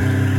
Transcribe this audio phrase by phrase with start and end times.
[0.00, 0.37] Mm-hmm.